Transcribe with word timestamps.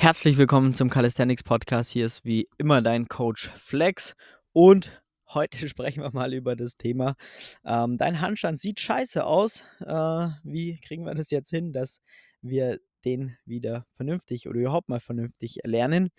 Herzlich 0.00 0.38
willkommen 0.38 0.74
zum 0.74 0.90
Calisthenics 0.90 1.42
Podcast. 1.42 1.90
Hier 1.90 2.06
ist 2.06 2.24
wie 2.24 2.48
immer 2.56 2.82
dein 2.82 3.08
Coach 3.08 3.50
Flex 3.56 4.14
und 4.52 5.02
heute 5.34 5.66
sprechen 5.68 6.04
wir 6.04 6.12
mal 6.12 6.32
über 6.34 6.54
das 6.54 6.76
Thema. 6.76 7.16
Ähm, 7.64 7.98
dein 7.98 8.20
Handstand 8.20 8.60
sieht 8.60 8.78
scheiße 8.78 9.24
aus. 9.26 9.64
Äh, 9.80 10.28
wie 10.44 10.78
kriegen 10.86 11.04
wir 11.04 11.16
das 11.16 11.32
jetzt 11.32 11.50
hin, 11.50 11.72
dass 11.72 12.00
wir 12.42 12.78
den 13.04 13.36
wieder 13.44 13.86
vernünftig 13.94 14.48
oder 14.48 14.60
überhaupt 14.60 14.88
mal 14.88 15.00
vernünftig 15.00 15.64
erlernen? 15.64 16.10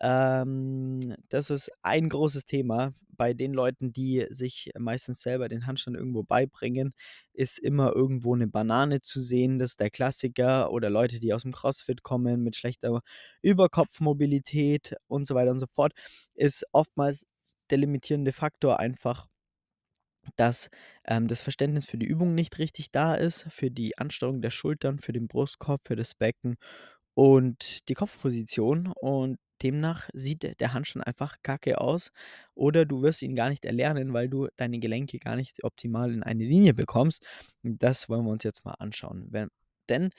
Ähm, 0.00 1.00
das 1.28 1.50
ist 1.50 1.70
ein 1.82 2.08
großes 2.08 2.46
Thema 2.46 2.94
bei 3.16 3.32
den 3.32 3.52
Leuten, 3.52 3.92
die 3.92 4.26
sich 4.30 4.70
meistens 4.78 5.20
selber 5.20 5.48
den 5.48 5.66
Handstand 5.66 5.96
irgendwo 5.96 6.22
beibringen, 6.24 6.94
ist 7.32 7.58
immer 7.58 7.94
irgendwo 7.94 8.34
eine 8.34 8.48
Banane 8.48 9.00
zu 9.00 9.20
sehen. 9.20 9.58
Das 9.58 9.72
ist 9.72 9.80
der 9.80 9.90
Klassiker. 9.90 10.72
Oder 10.72 10.90
Leute, 10.90 11.20
die 11.20 11.32
aus 11.32 11.42
dem 11.42 11.52
CrossFit 11.52 12.02
kommen 12.02 12.42
mit 12.42 12.56
schlechter 12.56 13.02
Überkopfmobilität 13.42 14.96
und 15.06 15.26
so 15.26 15.34
weiter 15.34 15.52
und 15.52 15.60
so 15.60 15.66
fort, 15.66 15.92
ist 16.34 16.64
oftmals 16.72 17.24
der 17.70 17.78
limitierende 17.78 18.32
Faktor 18.32 18.78
einfach 18.80 19.28
dass 20.36 20.70
ähm, 21.06 21.28
das 21.28 21.42
Verständnis 21.42 21.86
für 21.86 21.98
die 21.98 22.06
Übung 22.06 22.34
nicht 22.34 22.58
richtig 22.58 22.90
da 22.90 23.14
ist, 23.14 23.46
für 23.50 23.70
die 23.70 23.98
Ansteuerung 23.98 24.42
der 24.42 24.50
Schultern, 24.50 24.98
für 24.98 25.12
den 25.12 25.28
Brustkorb, 25.28 25.82
für 25.86 25.96
das 25.96 26.14
Becken 26.14 26.56
und 27.14 27.88
die 27.88 27.94
Kopfposition. 27.94 28.92
Und 29.00 29.38
demnach 29.62 30.08
sieht 30.12 30.60
der 30.60 30.72
Handstand 30.74 31.06
einfach 31.06 31.36
kacke 31.42 31.80
aus. 31.80 32.10
Oder 32.54 32.84
du 32.84 33.02
wirst 33.02 33.22
ihn 33.22 33.36
gar 33.36 33.50
nicht 33.50 33.64
erlernen, 33.64 34.12
weil 34.12 34.28
du 34.28 34.48
deine 34.56 34.78
Gelenke 34.78 35.18
gar 35.18 35.36
nicht 35.36 35.64
optimal 35.64 36.12
in 36.12 36.22
eine 36.22 36.44
Linie 36.44 36.74
bekommst. 36.74 37.24
Das 37.62 38.08
wollen 38.08 38.24
wir 38.24 38.32
uns 38.32 38.44
jetzt 38.44 38.64
mal 38.64 38.74
anschauen. 38.78 39.26
Wenn, 39.30 39.48
denn 39.88 40.10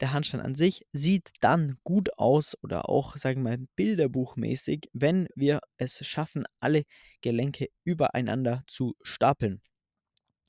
der 0.00 0.12
Handstand 0.12 0.44
an 0.44 0.54
sich 0.54 0.86
sieht 0.92 1.30
dann 1.40 1.76
gut 1.84 2.18
aus 2.18 2.56
oder 2.62 2.88
auch, 2.88 3.16
sagen 3.16 3.42
wir 3.42 3.56
mal, 3.56 3.66
bilderbuchmäßig, 3.76 4.88
wenn 4.92 5.28
wir 5.34 5.60
es 5.76 6.04
schaffen, 6.06 6.44
alle 6.60 6.82
Gelenke 7.20 7.68
übereinander 7.84 8.64
zu 8.66 8.94
stapeln. 9.02 9.60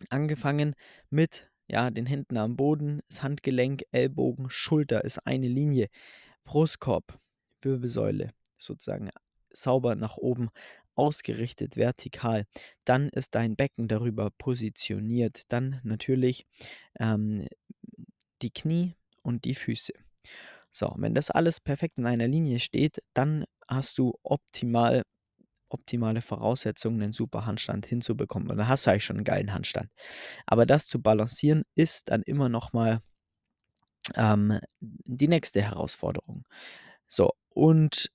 Angefangen 0.10 0.76
mit 1.10 1.50
ja, 1.68 1.90
den 1.90 2.06
Händen 2.06 2.38
am 2.38 2.56
Boden, 2.56 3.02
das 3.08 3.24
Handgelenk, 3.24 3.84
Ellbogen, 3.92 4.50
Schulter 4.50 5.04
ist 5.04 5.20
eine 5.26 5.48
Linie. 5.48 5.88
Brustkorb, 6.44 7.20
Wirbelsäule 7.62 8.32
sozusagen 8.58 9.10
sauber 9.54 9.96
nach 9.96 10.18
oben 10.18 10.50
ausgerichtet, 10.96 11.78
vertikal. 11.78 12.46
Dann 12.86 13.10
ist 13.10 13.36
dein 13.36 13.56
Becken 13.56 13.88
darüber 13.88 14.30
positioniert. 14.38 15.44
Dann 15.52 15.80
natürlich 15.84 16.46
ähm, 17.00 17.48
die 18.44 18.52
Knie 18.52 18.96
und 19.24 19.46
die 19.46 19.56
Füße. 19.56 19.94
So, 20.72 20.94
wenn 20.98 21.14
das 21.16 21.32
alles 21.32 21.60
perfekt 21.60 21.98
in 21.98 22.06
einer 22.06 22.28
Linie 22.28 22.60
steht, 22.60 23.02
dann 23.14 23.46
hast 23.68 23.98
du 23.98 24.14
optimal 24.24 25.04
optimale 25.70 26.22
Voraussetzungen, 26.22 27.02
einen 27.02 27.14
super 27.14 27.46
Handstand 27.48 27.88
hinzubekommen. 27.88 28.50
Und 28.50 28.58
dann 28.58 28.68
hast 28.68 28.86
du 28.86 28.92
eigentlich 28.92 29.06
schon 29.06 29.18
einen 29.18 29.26
geilen 29.26 29.54
Handstand. 29.54 29.90
Aber 30.46 30.66
das 30.66 30.86
zu 30.86 31.02
balancieren 31.02 31.64
ist 31.76 32.10
dann 32.10 32.22
immer 32.22 32.48
noch 32.48 32.74
mal 32.74 33.02
ähm, 34.16 34.60
die 34.80 35.28
nächste 35.28 35.62
Herausforderung. 35.62 36.44
So, 37.08 37.32
und 37.50 38.12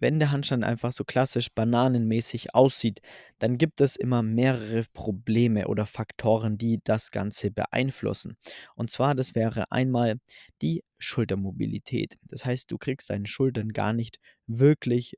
wenn 0.00 0.18
der 0.18 0.32
Handstand 0.32 0.64
einfach 0.64 0.92
so 0.92 1.04
klassisch 1.04 1.48
bananenmäßig 1.54 2.54
aussieht, 2.54 3.00
dann 3.38 3.58
gibt 3.58 3.80
es 3.80 3.96
immer 3.96 4.22
mehrere 4.22 4.82
Probleme 4.92 5.68
oder 5.68 5.86
Faktoren, 5.86 6.58
die 6.58 6.80
das 6.82 7.10
Ganze 7.10 7.50
beeinflussen. 7.50 8.36
Und 8.74 8.90
zwar, 8.90 9.14
das 9.14 9.34
wäre 9.34 9.70
einmal 9.70 10.16
die 10.62 10.82
Schultermobilität. 10.98 12.16
Das 12.22 12.44
heißt, 12.44 12.70
du 12.70 12.78
kriegst 12.78 13.10
deine 13.10 13.26
Schultern 13.26 13.70
gar 13.70 13.92
nicht 13.92 14.18
wirklich 14.46 15.16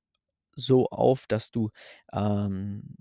so 0.55 0.87
auf, 0.87 1.27
dass 1.27 1.51
du 1.51 1.71
ähm, 2.13 2.95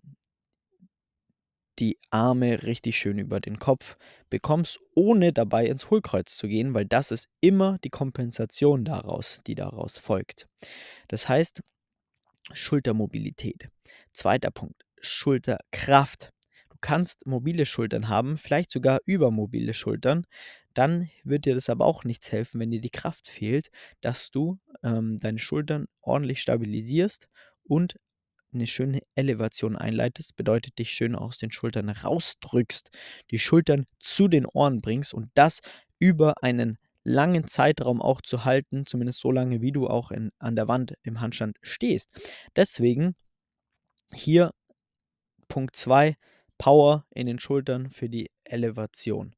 die 1.80 1.97
Arme 2.09 2.63
richtig 2.63 2.97
schön 2.97 3.18
über 3.18 3.40
den 3.40 3.57
Kopf 3.57 3.97
bekommst, 4.29 4.79
ohne 4.95 5.34
dabei 5.34 5.66
ins 5.66 5.90
Hohlkreuz 5.90 6.38
zu 6.38 6.47
gehen, 6.47 6.73
weil 6.73 6.85
das 6.85 7.12
ist 7.12 7.28
immer 7.40 7.78
die 7.84 7.90
Kompensation 7.90 8.85
daraus, 8.85 9.40
die 9.47 9.56
daraus 9.56 9.97
folgt. 9.97 10.47
Das 11.07 11.28
heißt, 11.28 11.62
Schultermobilität. 12.53 13.69
Zweiter 14.13 14.51
Punkt, 14.51 14.85
Schulterkraft. 15.00 16.31
Du 16.69 16.78
kannst 16.81 17.25
mobile 17.25 17.66
Schultern 17.66 18.09
haben, 18.09 18.38
vielleicht 18.38 18.72
sogar 18.72 19.00
übermobile 19.06 19.74
Schultern. 19.74 20.25
Dann 20.74 21.09
wird 21.24 21.45
dir 21.45 21.56
das 21.56 21.69
aber 21.69 21.85
auch 21.85 22.03
nichts 22.03 22.31
helfen, 22.31 22.59
wenn 22.59 22.72
dir 22.72 22.81
die 22.81 22.90
Kraft 22.90 23.28
fehlt, 23.28 23.69
dass 24.01 24.31
du 24.31 24.59
ähm, 24.84 25.18
deine 25.18 25.40
Schultern 25.40 25.88
ordentlich 26.01 26.41
stabilisierst 26.41 27.28
und 27.63 27.97
eine 28.53 28.67
schöne 28.67 29.01
Elevation 29.16 29.75
einleitest, 29.75 30.35
bedeutet 30.35 30.78
dich 30.79 30.91
schön 30.91 31.16
aus 31.16 31.38
den 31.38 31.51
Schultern 31.51 31.89
rausdrückst, 31.89 32.89
die 33.31 33.39
Schultern 33.39 33.85
zu 34.00 34.28
den 34.28 34.45
Ohren 34.45 34.81
bringst 34.81 35.13
und 35.13 35.29
das 35.34 35.62
über 36.00 36.44
einen 36.44 36.78
langen 37.03 37.47
Zeitraum 37.47 38.01
auch 38.01 38.22
zu 38.22 38.45
halten, 38.45 38.85
zumindest 38.85 39.19
so 39.19 39.31
lange, 39.31 39.62
wie 39.62 39.72
du 39.72 39.88
auch 39.88 40.12
in, 40.12 40.31
an 40.39 40.56
der 40.56 40.67
Wand 40.67 40.94
im 41.03 41.19
Handstand 41.19 41.57
stehst. 41.62 42.09
Deswegen 42.56 43.16
hier 44.13 44.51
Punkt 45.47 45.75
2, 45.75 46.16
Power 46.57 47.06
in 47.09 47.28
den 47.28 47.39
Schultern 47.39 47.89
für 47.89 48.07
die 48.07 48.29
Elevation. 48.44 49.35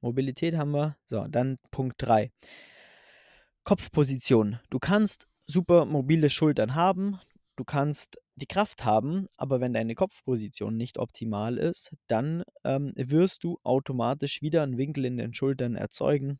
Mobilität 0.00 0.56
haben 0.56 0.72
wir. 0.72 0.96
So, 1.06 1.26
dann 1.28 1.58
Punkt 1.70 1.96
3. 1.98 2.30
Kopfposition. 3.64 4.60
Du 4.70 4.78
kannst 4.78 5.26
super 5.46 5.84
mobile 5.84 6.30
Schultern 6.30 6.74
haben, 6.74 7.18
du 7.56 7.64
kannst 7.64 8.18
die 8.36 8.46
Kraft 8.46 8.84
haben, 8.84 9.28
aber 9.36 9.60
wenn 9.60 9.72
deine 9.72 9.94
Kopfposition 9.94 10.76
nicht 10.76 10.98
optimal 10.98 11.58
ist, 11.58 11.92
dann 12.06 12.44
ähm, 12.64 12.92
wirst 12.96 13.44
du 13.44 13.58
automatisch 13.62 14.42
wieder 14.42 14.62
einen 14.62 14.78
Winkel 14.78 15.04
in 15.06 15.16
den 15.16 15.34
Schultern 15.34 15.74
erzeugen 15.74 16.38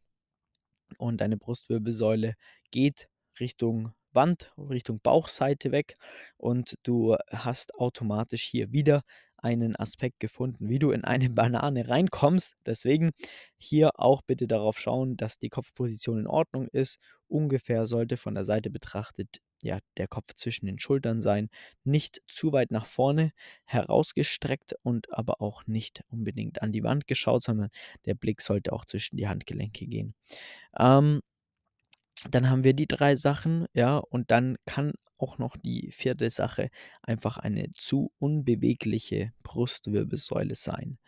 und 0.98 1.20
deine 1.20 1.36
Brustwirbelsäule 1.36 2.34
geht 2.70 3.08
Richtung 3.40 3.92
Wand, 4.12 4.52
Richtung 4.56 5.00
Bauchseite 5.00 5.72
weg 5.72 5.94
und 6.38 6.76
du 6.82 7.16
hast 7.30 7.74
automatisch 7.74 8.44
hier 8.44 8.72
wieder 8.72 9.02
einen 9.36 9.76
Aspekt 9.76 10.20
gefunden, 10.20 10.68
wie 10.68 10.78
du 10.78 10.90
in 10.90 11.04
eine 11.04 11.30
Banane 11.30 11.88
reinkommst. 11.88 12.56
Deswegen 12.64 13.10
hier 13.58 13.90
auch 13.96 14.22
bitte 14.22 14.46
darauf 14.46 14.78
schauen, 14.78 15.16
dass 15.16 15.38
die 15.38 15.50
Kopfposition 15.50 16.20
in 16.20 16.26
Ordnung 16.26 16.68
ist. 16.68 16.98
Ungefähr 17.28 17.86
sollte 17.86 18.16
von 18.16 18.34
der 18.34 18.44
Seite 18.44 18.70
betrachtet 18.70 19.40
ja, 19.62 19.78
der 19.96 20.08
Kopf 20.08 20.34
zwischen 20.34 20.66
den 20.66 20.78
Schultern 20.78 21.20
sein, 21.22 21.48
nicht 21.84 22.20
zu 22.28 22.52
weit 22.52 22.70
nach 22.70 22.86
vorne 22.86 23.32
herausgestreckt 23.64 24.74
und 24.82 25.12
aber 25.12 25.40
auch 25.40 25.66
nicht 25.66 26.02
unbedingt 26.08 26.62
an 26.62 26.72
die 26.72 26.82
Wand 26.84 27.06
geschaut, 27.06 27.42
sondern 27.42 27.70
der 28.04 28.14
Blick 28.14 28.40
sollte 28.40 28.72
auch 28.72 28.84
zwischen 28.84 29.16
die 29.16 29.28
Handgelenke 29.28 29.86
gehen. 29.86 30.14
Ähm, 30.78 31.20
dann 32.30 32.48
haben 32.50 32.64
wir 32.64 32.74
die 32.74 32.86
drei 32.86 33.14
Sachen, 33.16 33.66
ja, 33.74 33.98
und 33.98 34.30
dann 34.30 34.56
kann 34.66 34.92
auch 35.18 35.38
noch 35.38 35.56
die 35.56 35.90
vierte 35.92 36.30
Sache 36.30 36.70
einfach 37.02 37.38
eine 37.38 37.70
zu 37.72 38.12
unbewegliche 38.18 39.32
Brustwirbelsäule 39.42 40.54
sein. 40.54 40.98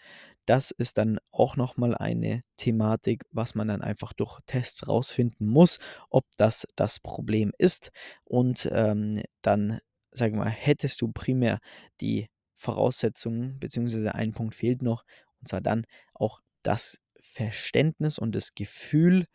Das 0.48 0.70
ist 0.70 0.96
dann 0.96 1.18
auch 1.30 1.56
nochmal 1.56 1.94
eine 1.94 2.42
Thematik, 2.56 3.24
was 3.30 3.54
man 3.54 3.68
dann 3.68 3.82
einfach 3.82 4.14
durch 4.14 4.40
Tests 4.46 4.88
rausfinden 4.88 5.46
muss, 5.46 5.78
ob 6.08 6.24
das 6.38 6.66
das 6.74 7.00
Problem 7.00 7.52
ist. 7.58 7.90
Und 8.24 8.66
ähm, 8.72 9.20
dann, 9.42 9.78
sagen 10.10 10.36
wir 10.36 10.44
mal, 10.44 10.50
hättest 10.50 11.02
du 11.02 11.12
primär 11.12 11.58
die 12.00 12.28
Voraussetzungen, 12.56 13.58
beziehungsweise 13.60 14.14
ein 14.14 14.32
Punkt 14.32 14.54
fehlt 14.54 14.80
noch, 14.80 15.04
und 15.38 15.48
zwar 15.48 15.60
dann 15.60 15.84
auch 16.14 16.40
das 16.62 16.98
Verständnis 17.20 18.18
und 18.18 18.34
das 18.34 18.54
Gefühl, 18.54 19.26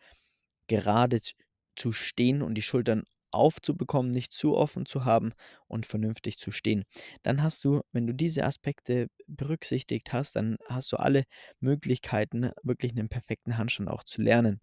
gerade 0.66 1.20
zu 1.76 1.92
stehen 1.92 2.42
und 2.42 2.56
die 2.56 2.62
Schultern 2.62 3.04
aufzubekommen, 3.34 4.10
nicht 4.10 4.32
zu 4.32 4.56
offen 4.56 4.86
zu 4.86 5.04
haben 5.04 5.32
und 5.66 5.86
vernünftig 5.86 6.38
zu 6.38 6.50
stehen. 6.50 6.84
Dann 7.22 7.42
hast 7.42 7.64
du, 7.64 7.82
wenn 7.92 8.06
du 8.06 8.14
diese 8.14 8.44
Aspekte 8.44 9.08
berücksichtigt 9.26 10.12
hast, 10.12 10.36
dann 10.36 10.56
hast 10.68 10.92
du 10.92 10.96
alle 10.96 11.24
Möglichkeiten, 11.60 12.50
wirklich 12.62 12.92
einen 12.92 13.08
perfekten 13.08 13.58
Handstand 13.58 13.90
auch 13.90 14.04
zu 14.04 14.22
lernen. 14.22 14.60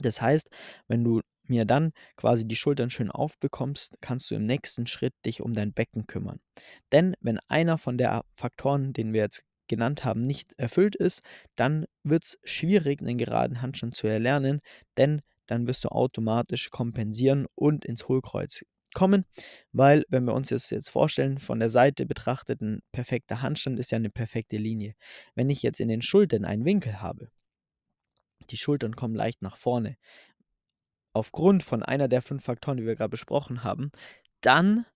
Das 0.00 0.20
heißt, 0.20 0.48
wenn 0.86 1.04
du 1.04 1.20
mir 1.44 1.64
dann 1.64 1.92
quasi 2.16 2.46
die 2.46 2.56
Schultern 2.56 2.90
schön 2.90 3.10
aufbekommst, 3.10 3.96
kannst 4.00 4.30
du 4.30 4.34
im 4.34 4.44
nächsten 4.44 4.86
Schritt 4.86 5.14
dich 5.24 5.40
um 5.40 5.54
dein 5.54 5.72
Becken 5.72 6.06
kümmern. 6.06 6.40
Denn 6.92 7.14
wenn 7.20 7.38
einer 7.48 7.78
von 7.78 7.98
der 7.98 8.24
Faktoren, 8.34 8.92
den 8.92 9.12
wir 9.12 9.22
jetzt 9.22 9.42
genannt 9.66 10.04
haben, 10.04 10.22
nicht 10.22 10.52
erfüllt 10.58 10.96
ist, 10.96 11.22
dann 11.56 11.86
wird 12.02 12.24
es 12.24 12.38
schwierig, 12.44 13.00
einen 13.00 13.18
geraden 13.18 13.62
Handstand 13.62 13.94
zu 13.94 14.06
erlernen, 14.06 14.60
denn 14.96 15.20
dann 15.48 15.66
wirst 15.66 15.84
du 15.84 15.88
automatisch 15.88 16.70
kompensieren 16.70 17.46
und 17.56 17.84
ins 17.84 18.06
Hohlkreuz 18.06 18.64
kommen, 18.94 19.24
weil 19.72 20.04
wenn 20.08 20.24
wir 20.24 20.34
uns 20.34 20.48
das 20.48 20.70
jetzt 20.70 20.90
vorstellen, 20.90 21.38
von 21.38 21.58
der 21.58 21.70
Seite 21.70 22.06
betrachtet, 22.06 22.60
ein 22.60 22.80
perfekter 22.92 23.42
Handstand 23.42 23.78
ist 23.78 23.90
ja 23.90 23.96
eine 23.96 24.10
perfekte 24.10 24.56
Linie. 24.56 24.94
Wenn 25.34 25.50
ich 25.50 25.62
jetzt 25.62 25.80
in 25.80 25.88
den 25.88 26.02
Schultern 26.02 26.44
einen 26.44 26.64
Winkel 26.64 27.00
habe, 27.00 27.30
die 28.50 28.56
Schultern 28.56 28.96
kommen 28.96 29.14
leicht 29.14 29.42
nach 29.42 29.56
vorne, 29.56 29.96
aufgrund 31.12 31.62
von 31.62 31.82
einer 31.82 32.08
der 32.08 32.22
fünf 32.22 32.44
Faktoren, 32.44 32.78
die 32.78 32.86
wir 32.86 32.96
gerade 32.96 33.10
besprochen 33.10 33.64
haben, 33.64 33.90
dann 34.40 34.86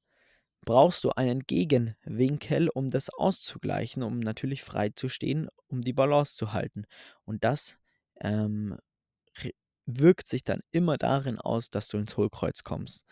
brauchst 0.64 1.02
du 1.05 1.10
einen 1.10 1.40
Gegenwinkel, 1.40 2.69
um 2.69 2.90
das 2.90 3.10
auszugleichen, 3.10 4.02
um 4.02 4.20
natürlich 4.20 4.62
frei 4.62 4.90
zu 4.90 5.08
stehen, 5.08 5.48
um 5.66 5.82
die 5.82 5.93
Balance 5.93 6.37
zu 6.37 6.52
halten. 6.52 6.84
Und 7.25 7.44
das 7.44 7.78
ähm, 8.20 8.78
wirkt 9.87 10.29
sich 10.29 10.44
dann 10.44 10.61
immer 10.70 10.99
darin 10.99 11.38
aus, 11.38 11.70
dass 11.70 11.88
du 11.88 11.99
ins 11.99 12.17
Hohlkreuz 12.17 12.62
kommst. 12.64 13.05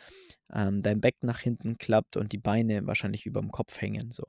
Ähm, 0.53 0.83
dein 0.83 1.01
Becken 1.01 1.27
nach 1.27 1.41
hinten 1.41 1.79
klappt 1.79 2.17
und 2.17 2.33
die 2.33 2.39
Beine 2.39 2.87
wahrscheinlich 2.87 3.27
über 3.27 3.41
dem 3.41 3.51
Kopf 3.51 3.81
hängen. 3.81 4.11
So. 4.11 4.25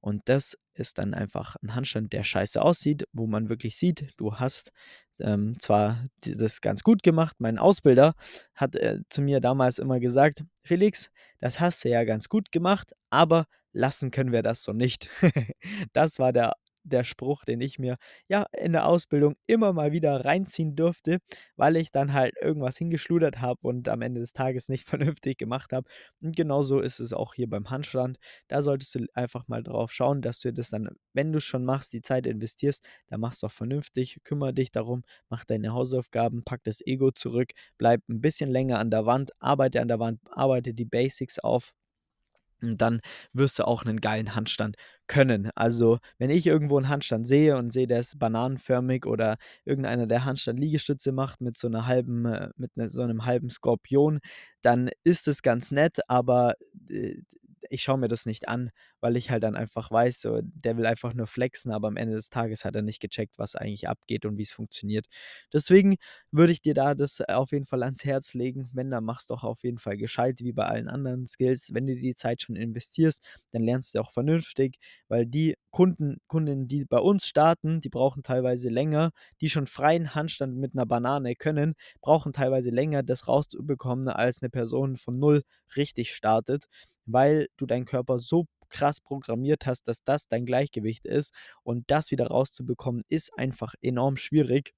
Und 0.00 0.22
das 0.26 0.56
ist 0.74 0.98
dann 0.98 1.14
einfach 1.14 1.56
ein 1.62 1.74
Handstand, 1.74 2.12
der 2.12 2.24
scheiße 2.24 2.60
aussieht, 2.60 3.04
wo 3.12 3.26
man 3.26 3.48
wirklich 3.48 3.76
sieht, 3.76 4.12
du 4.16 4.36
hast 4.36 4.72
ähm, 5.20 5.56
zwar 5.60 6.06
das 6.20 6.60
ganz 6.60 6.82
gut 6.82 7.02
gemacht. 7.02 7.36
Mein 7.38 7.58
Ausbilder 7.58 8.14
hat 8.54 8.76
äh, 8.76 9.00
zu 9.08 9.22
mir 9.22 9.40
damals 9.40 9.78
immer 9.78 10.00
gesagt, 10.00 10.44
Felix, 10.62 11.10
das 11.40 11.60
hast 11.60 11.84
du 11.84 11.90
ja 11.90 12.04
ganz 12.04 12.28
gut 12.28 12.50
gemacht, 12.52 12.92
aber 13.10 13.46
lassen 13.72 14.10
können 14.10 14.32
wir 14.32 14.42
das 14.42 14.62
so 14.62 14.72
nicht. 14.72 15.08
das 15.92 16.18
war 16.18 16.32
der 16.32 16.54
der 16.84 17.04
Spruch, 17.04 17.44
den 17.44 17.60
ich 17.60 17.78
mir 17.78 17.96
ja 18.28 18.46
in 18.52 18.72
der 18.72 18.86
Ausbildung 18.86 19.34
immer 19.46 19.72
mal 19.72 19.92
wieder 19.92 20.24
reinziehen 20.24 20.76
durfte, 20.76 21.18
weil 21.56 21.76
ich 21.76 21.90
dann 21.90 22.12
halt 22.12 22.34
irgendwas 22.40 22.76
hingeschludert 22.78 23.40
habe 23.40 23.60
und 23.62 23.88
am 23.88 24.02
Ende 24.02 24.20
des 24.20 24.32
Tages 24.32 24.68
nicht 24.68 24.86
vernünftig 24.88 25.38
gemacht 25.38 25.72
habe. 25.72 25.88
Und 26.22 26.36
genauso 26.36 26.80
ist 26.80 27.00
es 27.00 27.12
auch 27.12 27.34
hier 27.34 27.48
beim 27.48 27.70
Handstand. 27.70 28.18
Da 28.48 28.62
solltest 28.62 28.94
du 28.94 29.06
einfach 29.14 29.48
mal 29.48 29.62
drauf 29.62 29.92
schauen, 29.92 30.22
dass 30.22 30.40
du 30.40 30.52
das 30.52 30.70
dann, 30.70 30.88
wenn 31.12 31.32
du 31.32 31.40
schon 31.40 31.64
machst, 31.64 31.92
die 31.92 32.02
Zeit 32.02 32.26
investierst, 32.26 32.86
dann 33.08 33.20
machst 33.20 33.42
du 33.42 33.46
auch 33.46 33.52
vernünftig, 33.52 34.20
kümmere 34.24 34.54
dich 34.54 34.70
darum, 34.70 35.02
mach 35.28 35.44
deine 35.44 35.72
Hausaufgaben, 35.72 36.44
pack 36.44 36.62
das 36.64 36.80
Ego 36.86 37.10
zurück, 37.10 37.50
bleib 37.78 38.02
ein 38.08 38.20
bisschen 38.20 38.50
länger 38.50 38.78
an 38.78 38.90
der 38.90 39.06
Wand, 39.06 39.32
arbeite 39.40 39.80
an 39.80 39.88
der 39.88 39.98
Wand, 39.98 40.20
arbeite 40.30 40.74
die 40.74 40.84
Basics 40.84 41.38
auf 41.38 41.72
und 42.72 42.82
dann 42.82 43.00
wirst 43.32 43.58
du 43.58 43.66
auch 43.66 43.84
einen 43.84 44.00
geilen 44.00 44.34
Handstand 44.34 44.76
können. 45.06 45.50
Also, 45.54 45.98
wenn 46.18 46.30
ich 46.30 46.46
irgendwo 46.46 46.76
einen 46.78 46.88
Handstand 46.88 47.26
sehe 47.26 47.56
und 47.56 47.72
sehe, 47.72 47.86
der 47.86 48.00
ist 48.00 48.18
bananenförmig 48.18 49.06
oder 49.06 49.36
irgendeiner, 49.64 50.06
der 50.06 50.24
Handstand-Liegestütze 50.24 51.12
macht 51.12 51.40
mit 51.40 51.56
so 51.58 51.68
einer 51.68 51.86
halben 51.86 52.24
äh, 52.26 52.48
mit 52.56 52.76
'ne 52.76 52.88
so 52.88 53.02
einem 53.02 53.24
halben 53.26 53.50
Skorpion, 53.50 54.20
dann 54.62 54.90
ist 55.04 55.28
es 55.28 55.42
ganz 55.42 55.70
nett, 55.70 55.98
aber, 56.08 56.54
äh, 56.88 57.16
ich 57.70 57.82
schaue 57.82 57.98
mir 57.98 58.08
das 58.08 58.26
nicht 58.26 58.48
an, 58.48 58.70
weil 59.00 59.16
ich 59.16 59.30
halt 59.30 59.42
dann 59.42 59.56
einfach 59.56 59.90
weiß, 59.90 60.20
so, 60.20 60.40
der 60.42 60.76
will 60.76 60.86
einfach 60.86 61.14
nur 61.14 61.26
flexen, 61.26 61.72
aber 61.72 61.88
am 61.88 61.96
Ende 61.96 62.14
des 62.16 62.30
Tages 62.30 62.64
hat 62.64 62.76
er 62.76 62.82
nicht 62.82 63.00
gecheckt, 63.00 63.38
was 63.38 63.56
eigentlich 63.56 63.88
abgeht 63.88 64.24
und 64.26 64.38
wie 64.38 64.42
es 64.42 64.52
funktioniert. 64.52 65.06
Deswegen 65.52 65.96
würde 66.30 66.52
ich 66.52 66.60
dir 66.62 66.74
da 66.74 66.94
das 66.94 67.20
auf 67.20 67.52
jeden 67.52 67.66
Fall 67.66 67.82
ans 67.82 68.04
Herz 68.04 68.34
legen. 68.34 68.68
Wenn, 68.72 68.90
dann 68.90 69.04
mach's 69.04 69.26
doch 69.26 69.44
auf 69.44 69.62
jeden 69.64 69.78
Fall 69.78 69.96
gescheit, 69.96 70.40
wie 70.40 70.52
bei 70.52 70.64
allen 70.66 70.88
anderen 70.88 71.26
Skills. 71.26 71.72
Wenn 71.72 71.86
du 71.86 71.94
die 71.96 72.14
Zeit 72.14 72.42
schon 72.42 72.56
investierst, 72.56 73.24
dann 73.52 73.62
lernst 73.62 73.94
du 73.94 74.00
auch 74.00 74.12
vernünftig, 74.12 74.78
weil 75.08 75.26
die 75.26 75.56
Kunden, 75.70 76.18
Kundinnen, 76.26 76.68
die 76.68 76.84
bei 76.84 76.98
uns 76.98 77.26
starten, 77.26 77.80
die 77.80 77.88
brauchen 77.88 78.22
teilweise 78.22 78.68
länger, 78.68 79.10
die 79.40 79.50
schon 79.50 79.66
freien 79.66 80.14
Handstand 80.14 80.56
mit 80.56 80.74
einer 80.74 80.86
Banane 80.86 81.34
können, 81.34 81.74
brauchen 82.00 82.32
teilweise 82.32 82.70
länger, 82.70 83.02
das 83.02 83.28
rauszubekommen, 83.28 84.08
als 84.08 84.42
eine 84.42 84.50
Person 84.50 84.96
von 84.96 85.18
null 85.18 85.42
richtig 85.76 86.12
startet 86.14 86.66
weil 87.06 87.48
du 87.56 87.66
deinen 87.66 87.84
Körper 87.84 88.18
so 88.18 88.46
krass 88.68 89.00
programmiert 89.00 89.66
hast, 89.66 89.88
dass 89.88 90.02
das 90.02 90.26
dein 90.28 90.46
Gleichgewicht 90.46 91.06
ist. 91.06 91.32
Und 91.62 91.84
das 91.90 92.10
wieder 92.10 92.26
rauszubekommen, 92.26 93.02
ist 93.08 93.36
einfach 93.38 93.74
enorm 93.82 94.16
schwierig. 94.16 94.74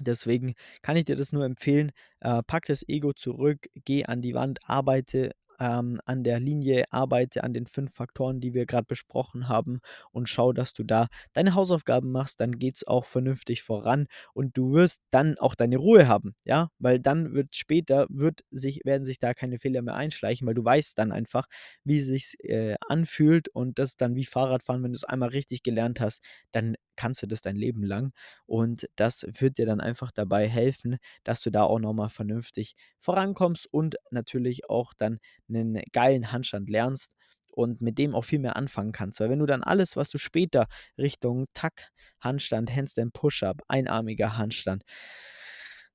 Deswegen 0.00 0.54
kann 0.80 0.96
ich 0.96 1.04
dir 1.04 1.16
das 1.16 1.32
nur 1.32 1.44
empfehlen. 1.44 1.92
Äh, 2.20 2.42
pack 2.46 2.64
das 2.64 2.82
Ego 2.88 3.12
zurück, 3.12 3.66
geh 3.84 4.04
an 4.06 4.22
die 4.22 4.34
Wand, 4.34 4.58
arbeite 4.64 5.32
ähm, 5.62 6.00
an 6.06 6.24
der 6.24 6.40
Linie, 6.40 6.84
arbeite 6.90 7.44
an 7.44 7.54
den 7.54 7.66
fünf 7.66 7.94
Faktoren, 7.94 8.40
die 8.40 8.52
wir 8.52 8.66
gerade 8.66 8.86
besprochen 8.86 9.48
haben 9.48 9.80
und 10.10 10.28
schau, 10.28 10.52
dass 10.52 10.74
du 10.74 10.82
da 10.82 11.06
deine 11.34 11.54
Hausaufgaben 11.54 12.10
machst, 12.10 12.40
dann 12.40 12.58
geht 12.58 12.76
es 12.76 12.86
auch 12.86 13.04
vernünftig 13.04 13.62
voran 13.62 14.06
und 14.34 14.56
du 14.56 14.72
wirst 14.72 15.02
dann 15.12 15.38
auch 15.38 15.54
deine 15.54 15.76
Ruhe 15.76 16.08
haben, 16.08 16.34
ja, 16.44 16.70
weil 16.80 16.98
dann 16.98 17.34
wird 17.34 17.54
später, 17.54 18.06
wird 18.08 18.40
sich, 18.50 18.80
werden 18.84 19.06
sich 19.06 19.20
da 19.20 19.34
keine 19.34 19.60
Fehler 19.60 19.82
mehr 19.82 19.94
einschleichen, 19.94 20.46
weil 20.48 20.54
du 20.54 20.64
weißt 20.64 20.98
dann 20.98 21.12
einfach, 21.12 21.46
wie 21.84 21.98
es 22.00 22.06
sich 22.06 22.36
äh, 22.40 22.74
anfühlt 22.88 23.48
und 23.48 23.78
das 23.78 23.96
dann 23.96 24.16
wie 24.16 24.24
Fahrradfahren, 24.24 24.82
wenn 24.82 24.92
du 24.92 24.96
es 24.96 25.04
einmal 25.04 25.28
richtig 25.28 25.62
gelernt 25.62 26.00
hast, 26.00 26.24
dann 26.50 26.74
kannst 26.96 27.22
du 27.22 27.26
das 27.26 27.40
dein 27.42 27.56
Leben 27.56 27.82
lang. 27.82 28.12
Und 28.46 28.88
das 28.96 29.26
wird 29.38 29.58
dir 29.58 29.66
dann 29.66 29.80
einfach 29.80 30.12
dabei 30.12 30.48
helfen, 30.48 30.98
dass 31.24 31.42
du 31.42 31.50
da 31.50 31.64
auch 31.64 31.78
nochmal 31.78 32.08
vernünftig 32.08 32.74
vorankommst 33.00 33.66
und 33.70 33.96
natürlich 34.10 34.68
auch 34.68 34.94
dann 34.94 35.18
einen 35.48 35.82
geilen 35.92 36.32
Handstand 36.32 36.70
lernst 36.70 37.12
und 37.52 37.82
mit 37.82 37.98
dem 37.98 38.14
auch 38.14 38.24
viel 38.24 38.38
mehr 38.38 38.56
anfangen 38.56 38.92
kannst. 38.92 39.20
Weil 39.20 39.30
wenn 39.30 39.38
du 39.38 39.46
dann 39.46 39.62
alles, 39.62 39.96
was 39.96 40.10
du 40.10 40.18
später 40.18 40.66
Richtung 40.98 41.46
Tack, 41.54 41.90
Handstand, 42.20 42.74
Handstand, 42.74 43.12
Push-Up, 43.12 43.62
einarmiger 43.68 44.36
Handstand, 44.36 44.84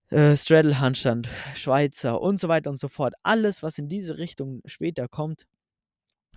äh, 0.10 0.38
Straddle-Handstand, 0.38 1.28
Schweizer 1.56 2.22
und 2.22 2.40
so 2.40 2.48
weiter 2.48 2.70
und 2.70 2.80
so 2.80 2.88
fort, 2.88 3.14
alles, 3.24 3.64
was 3.64 3.78
in 3.78 3.90
diese 3.90 4.18
Richtung 4.18 4.62
später 4.66 5.08
kommt, 5.08 5.46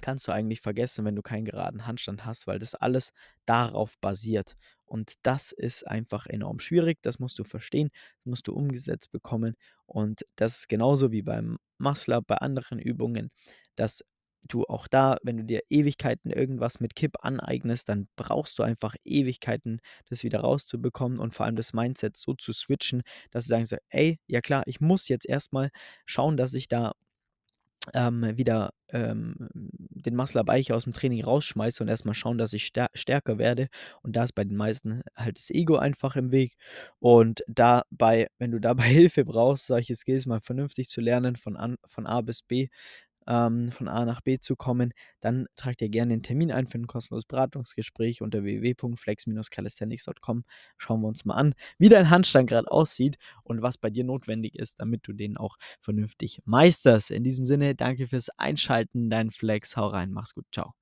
kannst 0.01 0.29
du 0.29 0.33
eigentlich 0.33 0.61
vergessen, 0.61 1.05
wenn 1.05 1.17
du 1.17 1.23
keinen 1.23 1.45
geraden 1.45 1.87
Handstand 1.87 2.25
hast, 2.25 2.47
weil 2.47 2.59
das 2.59 2.75
alles 2.75 3.13
darauf 3.47 3.99
basiert. 4.01 4.57
Und 4.87 5.15
das 5.23 5.53
ist 5.53 5.87
einfach 5.87 6.27
enorm 6.27 6.59
schwierig, 6.59 6.99
das 7.03 7.19
musst 7.19 7.39
du 7.39 7.45
verstehen, 7.45 7.91
das 8.19 8.27
musst 8.27 8.49
du 8.49 8.55
umgesetzt 8.55 9.11
bekommen. 9.11 9.57
Und 9.87 10.23
das 10.37 10.59
ist 10.59 10.69
genauso 10.69 11.13
wie 11.13 11.23
beim 11.23 11.59
Muscle 11.79 12.21
bei 12.27 12.37
anderen 12.37 12.79
Übungen, 12.79 13.31
dass 13.77 14.03
du 14.43 14.65
auch 14.65 14.89
da, 14.89 15.19
wenn 15.23 15.37
du 15.37 15.45
dir 15.45 15.61
Ewigkeiten 15.69 16.31
irgendwas 16.31 16.81
mit 16.81 16.97
Kipp 16.97 17.17
aneignest, 17.23 17.89
dann 17.89 18.09
brauchst 18.17 18.59
du 18.59 18.63
einfach 18.63 18.95
Ewigkeiten, 19.05 19.81
das 20.09 20.25
wieder 20.25 20.41
rauszubekommen 20.41 21.19
und 21.19 21.35
vor 21.35 21.47
allem 21.47 21.57
das 21.57 21.73
Mindset 21.73 22.17
so 22.17 22.35
zu 22.35 22.53
switchen, 22.53 23.03
dass 23.31 23.47
du 23.47 23.51
sagst, 23.51 23.77
ey, 23.91 24.19
ja 24.27 24.41
klar, 24.41 24.63
ich 24.67 24.81
muss 24.81 25.09
jetzt 25.09 25.29
erstmal 25.29 25.71
schauen, 26.07 26.37
dass 26.37 26.55
ich 26.55 26.69
da 26.69 26.93
ähm, 27.95 28.37
wieder 28.37 28.73
ähm, 28.89 29.49
den 29.55 30.17
Muscle 30.17 30.41
Up 30.41 30.51
aus 30.71 30.85
dem 30.85 30.93
Training 30.93 31.25
rausschmeiße 31.25 31.83
und 31.83 31.89
erstmal 31.89 32.15
schauen, 32.15 32.39
dass 32.39 32.53
ich 32.53 32.65
stär 32.67 32.89
stärker 32.95 33.39
werde. 33.39 33.69
Und 34.03 34.17
da 34.17 34.25
ist 34.25 34.35
bei 34.35 34.45
den 34.45 34.57
meisten 34.57 35.03
halt 35.17 35.39
das 35.39 35.51
Ego 35.51 35.77
einfach 35.77 36.17
im 36.17 36.33
Weg. 36.33 36.57
Und 36.99 37.43
dabei, 37.47 38.29
wenn 38.39 38.51
du 38.51 38.61
dabei 38.61 38.85
Hilfe 38.89 39.25
brauchst, 39.25 39.67
solche 39.67 39.95
Skills 39.95 40.27
mal 40.27 40.41
vernünftig 40.41 40.89
zu 40.89 41.01
lernen, 41.01 41.37
von, 41.37 41.57
an, 41.57 41.77
von 41.87 42.07
A 42.07 42.21
bis 42.21 42.43
B, 42.43 42.69
ähm, 43.31 43.71
von 43.71 43.89
A 43.89 44.05
nach 44.05 44.21
B 44.21 44.39
zu 44.41 44.57
kommen, 44.57 44.93
dann 45.21 45.47
trag 45.57 45.77
dir 45.77 45.89
gerne 45.89 46.13
einen 46.15 46.23
Termin 46.23 46.51
ein 46.53 46.67
für 46.67 46.79
ein 46.79 46.87
kostenloses 46.89 47.27
Beratungsgespräch 47.27 48.21
unter 48.23 48.43
www.flex-calisthenics.com. 48.45 50.45
Schauen 50.77 51.01
wir 51.01 51.09
uns 51.09 51.25
mal 51.25 51.35
an, 51.35 51.55
wie 51.79 51.89
dein 51.89 52.11
Handstand 52.11 52.49
gerade 52.51 52.71
aussieht 52.71 53.17
und 53.45 53.63
was 53.63 53.79
bei 53.79 53.91
dir 53.91 54.03
notwendig 54.05 54.57
ist, 54.57 54.81
damit 54.81 55.07
du 55.07 55.13
den 55.13 55.37
auch 55.37 55.57
vernünftig 55.81 56.41
meisterst. 56.45 57.11
In 57.13 57.23
diesem 57.25 57.47
Sinne, 57.47 57.75
danke 57.77 58.09
fürs 58.09 58.31
Einschalten, 58.39 59.11
dein 59.11 59.31
Flex. 59.31 59.77
Hau 59.77 59.87
rein, 59.89 60.11
mach's 60.13 60.35
gut, 60.35 60.47
ciao. 60.53 60.75